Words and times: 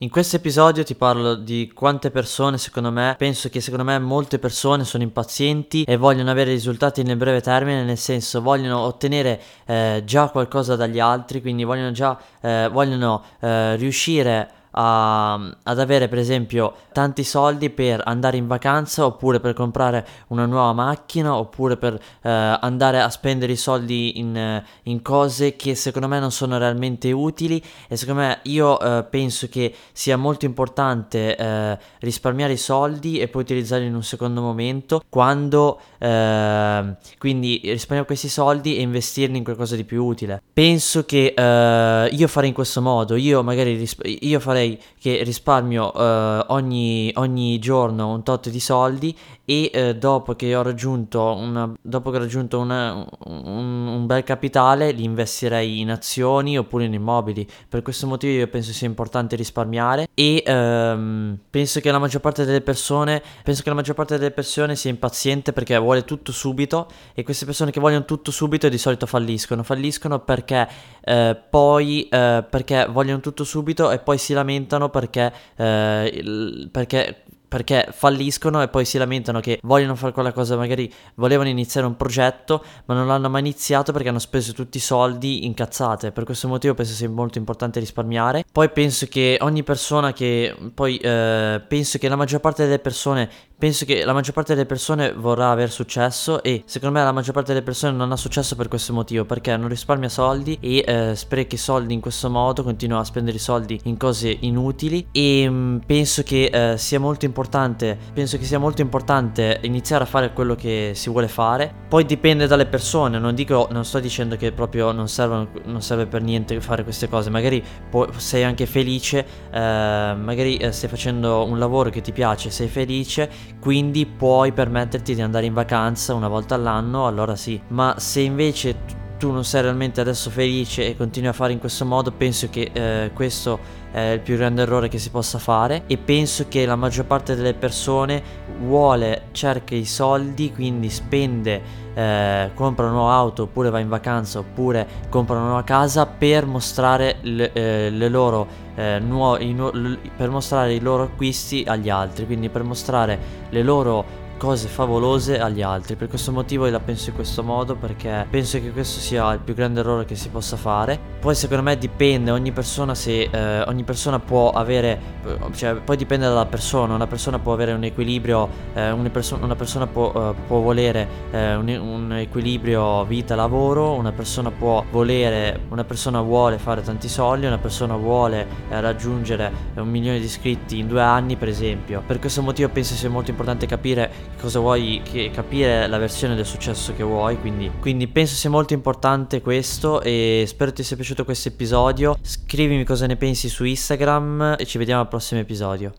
In 0.00 0.10
questo 0.10 0.36
episodio 0.36 0.84
ti 0.84 0.94
parlo 0.94 1.34
di 1.36 1.72
quante 1.74 2.10
persone, 2.10 2.58
secondo 2.58 2.90
me, 2.92 3.14
penso 3.16 3.48
che 3.48 3.62
secondo 3.62 3.82
me 3.82 3.98
molte 3.98 4.38
persone 4.38 4.84
sono 4.84 5.02
impazienti 5.02 5.84
e 5.84 5.96
vogliono 5.96 6.30
avere 6.30 6.50
risultati 6.50 7.02
nel 7.02 7.16
breve 7.16 7.40
termine, 7.40 7.82
nel 7.82 7.96
senso 7.96 8.42
vogliono 8.42 8.80
ottenere 8.80 9.40
eh, 9.64 10.02
già 10.04 10.28
qualcosa 10.28 10.76
dagli 10.76 10.98
altri, 10.98 11.40
quindi 11.40 11.64
vogliono 11.64 11.92
già 11.92 12.20
eh, 12.42 12.68
vogliono 12.70 13.24
eh, 13.40 13.76
riuscire 13.76 14.36
a, 14.36 14.48
ad 14.78 15.78
avere 15.78 16.08
per 16.08 16.18
esempio 16.18 16.74
tanti 16.92 17.24
soldi 17.24 17.70
per 17.70 18.02
andare 18.04 18.36
in 18.36 18.46
vacanza 18.46 19.06
oppure 19.06 19.40
per 19.40 19.54
comprare 19.54 20.06
una 20.28 20.44
nuova 20.44 20.74
macchina 20.74 21.34
oppure 21.34 21.78
per 21.78 21.94
eh, 21.94 22.30
andare 22.30 23.00
a 23.00 23.08
spendere 23.08 23.52
i 23.52 23.56
soldi 23.56 24.18
in, 24.18 24.62
in, 24.82 25.02
cose 25.02 25.56
che 25.56 25.74
secondo 25.74 26.08
me 26.08 26.18
non 26.20 26.30
sono 26.30 26.58
realmente 26.58 27.10
utili. 27.12 27.62
E 27.88 27.96
secondo 27.96 28.20
me 28.20 28.40
io 28.42 28.78
eh, 28.78 29.04
penso 29.04 29.48
che 29.48 29.74
sia 29.92 30.16
molto 30.16 30.44
importante 30.44 31.36
eh, 31.36 31.78
risparmiare 32.00 32.52
i 32.52 32.58
soldi 32.58 33.18
e 33.18 33.28
poi 33.28 33.42
utilizzarli 33.42 33.86
in 33.86 33.94
un 33.94 34.02
secondo 34.02 34.42
momento 34.42 35.02
quando 35.08 35.80
eh, 35.98 36.96
quindi 37.18 37.60
risparmiare 37.64 38.06
questi 38.06 38.28
soldi 38.28 38.76
e 38.76 38.82
investirli 38.82 39.38
in 39.38 39.44
qualcosa 39.44 39.74
di 39.76 39.84
più 39.84 40.04
utile. 40.04 40.42
Penso 40.52 41.04
che 41.04 41.32
eh, 41.34 42.08
io 42.12 42.28
farei 42.28 42.48
in 42.48 42.54
questo 42.54 42.82
modo. 42.82 43.16
Io 43.16 43.42
magari 43.42 43.76
risp- 43.76 44.04
io 44.04 44.40
farei 44.40 44.65
che 44.98 45.22
risparmio 45.22 45.92
eh, 45.94 46.44
ogni, 46.48 47.12
ogni, 47.14 47.58
giorno 47.58 48.12
un 48.12 48.22
tot 48.22 48.48
di 48.48 48.60
soldi 48.60 49.16
e 49.44 49.70
eh, 49.72 49.96
dopo 49.96 50.34
che 50.34 50.54
ho 50.56 50.62
raggiunto, 50.62 51.22
una, 51.36 51.72
dopo 51.80 52.10
che 52.10 52.16
ho 52.16 52.20
raggiunto 52.20 52.58
una, 52.58 53.06
un, 53.26 53.86
un, 53.86 54.06
bel 54.06 54.24
capitale 54.24 54.90
li 54.90 55.04
investirei 55.04 55.80
in 55.80 55.90
azioni 55.90 56.58
oppure 56.58 56.84
in 56.84 56.94
immobili. 56.94 57.46
Per 57.68 57.82
questo 57.82 58.06
motivo 58.06 58.32
io 58.32 58.48
penso 58.48 58.72
sia 58.72 58.88
importante 58.88 59.36
risparmiare 59.36 60.08
e 60.14 60.42
ehm, 60.44 61.38
penso 61.48 61.80
che 61.80 61.90
la 61.92 61.98
maggior 61.98 62.20
parte 62.20 62.44
delle 62.44 62.60
persone 62.60 63.22
penso 63.44 63.62
che 63.62 63.68
la 63.68 63.76
maggior 63.76 63.94
parte 63.94 64.18
delle 64.18 64.32
persone 64.32 64.74
sia 64.74 64.90
impaziente 64.90 65.52
perché 65.52 65.78
vuole 65.78 66.04
tutto 66.04 66.32
subito 66.32 66.88
e 67.14 67.22
queste 67.22 67.44
persone 67.44 67.70
che 67.70 67.78
vogliono 67.78 68.04
tutto 68.04 68.30
subito 68.30 68.68
di 68.68 68.78
solito 68.78 69.06
falliscono. 69.06 69.62
Falliscono 69.62 70.20
perché 70.20 70.68
eh, 71.04 71.40
poi 71.48 72.08
eh, 72.08 72.44
perché 72.48 72.86
vogliono 72.90 73.20
tutto 73.20 73.44
subito 73.44 73.90
e 73.90 73.98
poi 73.98 74.18
si 74.18 74.32
lamentano 74.32 74.45
lamentano 74.46 74.88
perché, 74.88 75.32
eh, 75.56 76.68
perché 76.70 77.24
perché 77.48 77.88
falliscono 77.92 78.62
e 78.62 78.68
poi 78.68 78.84
si 78.84 78.98
lamentano 78.98 79.40
che 79.40 79.58
vogliono 79.62 79.94
fare 79.94 80.12
quella 80.12 80.32
cosa, 80.32 80.56
magari 80.56 80.92
volevano 81.14 81.48
iniziare 81.48 81.86
un 81.86 81.96
progetto 81.96 82.64
ma 82.86 82.94
non 82.94 83.06
l'hanno 83.06 83.28
mai 83.28 83.40
iniziato 83.40 83.92
perché 83.92 84.08
hanno 84.08 84.18
speso 84.18 84.52
tutti 84.52 84.78
i 84.78 84.80
soldi 84.80 85.46
incazzate, 85.46 86.12
per 86.12 86.24
questo 86.24 86.48
motivo 86.48 86.74
penso 86.74 86.92
sia 86.92 87.08
molto 87.08 87.38
importante 87.38 87.80
risparmiare. 87.80 88.44
Poi 88.50 88.70
penso 88.70 89.06
che 89.06 89.38
ogni 89.40 89.62
persona 89.62 90.12
che 90.12 90.54
poi 90.74 90.96
eh, 90.98 91.62
penso 91.66 91.98
che 91.98 92.08
la 92.08 92.16
maggior 92.16 92.40
parte 92.40 92.64
delle 92.64 92.78
persone 92.78 93.28
penso 93.58 93.86
che 93.86 94.04
la 94.04 94.12
maggior 94.12 94.34
parte 94.34 94.54
delle 94.54 94.66
persone 94.66 95.12
vorrà 95.12 95.50
avere 95.50 95.70
successo 95.70 96.42
e 96.42 96.62
secondo 96.66 96.98
me 96.98 97.04
la 97.04 97.12
maggior 97.12 97.32
parte 97.32 97.52
delle 97.52 97.64
persone 97.64 97.96
non 97.96 98.12
ha 98.12 98.16
successo 98.16 98.54
per 98.54 98.68
questo 98.68 98.92
motivo 98.92 99.24
perché 99.24 99.56
non 99.56 99.68
risparmia 99.68 100.08
soldi 100.08 100.58
e 100.60 100.84
eh, 100.86 101.16
i 101.48 101.56
soldi 101.56 101.94
in 101.94 102.00
questo 102.00 102.28
modo, 102.28 102.62
continua 102.62 103.00
a 103.00 103.04
spendere 103.04 103.36
i 103.36 103.40
soldi 103.40 103.80
in 103.84 103.96
cose 103.96 104.36
inutili 104.40 105.06
e 105.12 105.48
mh, 105.48 105.54
mm, 105.54 105.76
penso 105.86 106.22
che 106.22 106.44
eh, 106.44 106.78
sia 106.78 107.00
molto 107.00 107.24
importante 107.24 107.35
importante, 107.36 107.98
penso 108.14 108.38
che 108.38 108.44
sia 108.44 108.58
molto 108.58 108.80
importante 108.80 109.58
iniziare 109.62 110.04
a 110.04 110.06
fare 110.06 110.32
quello 110.32 110.54
che 110.54 110.92
si 110.94 111.10
vuole 111.10 111.28
fare. 111.28 111.70
Poi 111.86 112.06
dipende 112.06 112.46
dalle 112.46 112.64
persone, 112.64 113.18
non 113.18 113.34
dico, 113.34 113.68
non 113.70 113.84
sto 113.84 114.00
dicendo 114.00 114.36
che 114.36 114.52
proprio 114.52 114.90
non, 114.92 115.06
servono, 115.06 115.48
non 115.64 115.82
serve 115.82 116.06
per 116.06 116.22
niente 116.22 116.58
fare 116.62 116.82
queste 116.82 117.08
cose, 117.08 117.28
magari 117.28 117.62
può, 117.90 118.08
sei 118.16 118.42
anche 118.42 118.64
felice, 118.64 119.26
eh, 119.50 120.14
magari 120.16 120.56
eh, 120.56 120.72
stai 120.72 120.88
facendo 120.88 121.44
un 121.44 121.58
lavoro 121.58 121.90
che 121.90 122.00
ti 122.00 122.12
piace, 122.12 122.48
sei 122.48 122.68
felice, 122.68 123.28
quindi 123.60 124.06
puoi 124.06 124.52
permetterti 124.52 125.14
di 125.14 125.20
andare 125.20 125.44
in 125.44 125.52
vacanza 125.52 126.14
una 126.14 126.28
volta 126.28 126.54
all'anno, 126.54 127.06
allora 127.06 127.36
sì. 127.36 127.60
Ma 127.68 127.96
se 127.98 128.20
invece 128.20 129.04
tu 129.18 129.30
non 129.30 129.44
sei 129.44 129.62
realmente 129.62 130.00
adesso 130.00 130.30
felice 130.30 130.86
e 130.86 130.96
continui 130.96 131.28
a 131.28 131.32
fare 131.32 131.52
in 131.52 131.58
questo 131.58 131.84
modo, 131.84 132.12
penso 132.12 132.48
che 132.50 132.70
eh, 132.72 133.10
questo 133.14 133.58
è 133.90 134.10
il 134.10 134.20
più 134.20 134.36
grande 134.36 134.62
errore 134.62 134.88
che 134.88 134.98
si 134.98 135.10
possa 135.10 135.38
fare. 135.38 135.84
E 135.86 135.96
penso 135.96 136.46
che 136.48 136.66
la 136.66 136.76
maggior 136.76 137.06
parte 137.06 137.34
delle 137.34 137.54
persone 137.54 138.22
vuole, 138.60 139.28
cerca 139.32 139.74
i 139.74 139.86
soldi, 139.86 140.52
quindi 140.52 140.90
spende, 140.90 141.84
eh, 141.94 142.50
compra 142.54 142.84
una 142.84 142.94
nuova 142.94 143.14
auto 143.14 143.44
oppure 143.44 143.70
va 143.70 143.78
in 143.78 143.88
vacanza 143.88 144.38
oppure 144.38 144.86
compra 145.08 145.36
una 145.36 145.46
nuova 145.46 145.64
casa 145.64 146.04
per 146.04 146.44
mostrare 146.44 147.16
le, 147.22 147.52
eh, 147.54 147.90
le 147.90 148.08
loro 148.10 148.46
eh, 148.74 148.98
nuo- 148.98 149.38
i, 149.38 149.54
nu- 149.54 149.98
per 150.14 150.28
mostrare 150.28 150.74
i 150.74 150.80
loro 150.80 151.04
acquisti 151.04 151.64
agli 151.66 151.88
altri, 151.88 152.26
quindi 152.26 152.50
per 152.50 152.64
mostrare 152.64 153.18
le 153.48 153.62
loro 153.62 154.24
cose 154.36 154.68
favolose 154.68 155.38
agli 155.38 155.62
altri. 155.62 155.96
Per 155.96 156.08
questo 156.08 156.32
motivo 156.32 156.66
io 156.66 156.72
la 156.72 156.80
penso 156.80 157.10
in 157.10 157.14
questo 157.14 157.42
modo 157.42 157.74
perché 157.76 158.26
penso 158.28 158.60
che 158.60 158.70
questo 158.70 159.00
sia 159.00 159.32
il 159.32 159.40
più 159.40 159.54
grande 159.54 159.80
errore 159.80 160.04
che 160.04 160.14
si 160.14 160.28
possa 160.28 160.56
fare. 160.56 160.98
Poi 161.20 161.34
secondo 161.34 161.62
me 161.62 161.76
dipende, 161.76 162.30
ogni 162.30 162.52
persona 162.52 162.94
se 162.94 163.28
eh, 163.30 163.62
ogni 163.62 163.84
persona 163.84 164.18
può 164.18 164.50
avere 164.50 165.16
cioè 165.52 165.74
poi 165.74 165.96
dipende 165.96 166.26
dalla 166.26 166.46
persona, 166.46 166.94
una 166.94 167.06
persona 167.06 167.38
può 167.38 167.52
avere 167.52 167.72
un 167.72 167.84
equilibrio, 167.84 168.48
eh, 168.74 168.90
una, 168.90 169.10
perso- 169.10 169.38
una, 169.40 169.56
persona 169.56 169.86
può, 169.86 170.12
uh, 170.12 170.34
può 170.46 170.60
volere 170.60 171.08
eh, 171.32 171.54
un, 171.54 171.68
un, 171.68 172.12
equilibrio 172.12 173.04
vita-lavoro, 173.04 173.92
una 173.94 174.12
persona 174.12 174.50
può 174.50 174.84
volere, 174.90 175.60
una 175.68 175.84
persona 175.84 176.20
vuole 176.20 176.58
fare 176.58 176.82
tanti 176.82 177.08
soldi, 177.08 177.46
una 177.46 177.58
persona 177.58 177.96
vuole 177.96 178.46
eh, 178.68 178.80
raggiungere 178.80 179.52
un 179.74 179.88
milione 179.88 180.18
di 180.18 180.24
iscritti 180.24 180.78
in 180.78 180.86
due 180.86 181.02
anni 181.02 181.36
per 181.36 181.48
esempio. 181.48 182.02
Per 182.06 182.18
questo 182.18 182.42
motivo 182.42 182.68
penso 182.68 182.94
sia 182.94 183.10
molto 183.10 183.30
importante 183.30 183.66
capire 183.66 184.10
cosa 184.40 184.60
vuoi, 184.60 185.02
capire 185.32 185.86
la 185.86 185.98
versione 185.98 186.34
del 186.34 186.46
successo 186.46 186.94
che 186.94 187.02
vuoi. 187.02 187.38
Quindi, 187.40 187.70
quindi 187.80 188.08
penso 188.08 188.34
sia 188.34 188.50
molto 188.50 188.74
importante 188.74 189.40
questo 189.40 190.00
e 190.00 190.44
spero 190.46 190.72
ti 190.72 190.82
sia 190.82 190.96
piaciuto 190.96 191.24
questo 191.24 191.48
episodio. 191.48 192.16
Scrivimi 192.20 192.84
cosa 192.84 193.06
ne 193.06 193.16
pensi 193.16 193.48
su 193.48 193.64
Instagram 193.64 194.56
e 194.58 194.64
ci 194.66 194.78
vediamo 194.78 195.00
al 195.02 195.08
prossimo 195.08 195.40
episodio. 195.40 195.92